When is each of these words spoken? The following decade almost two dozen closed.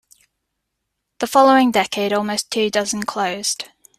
The 1.19 1.27
following 1.27 1.69
decade 1.69 2.11
almost 2.11 2.49
two 2.49 2.71
dozen 2.71 3.03
closed. 3.03 3.65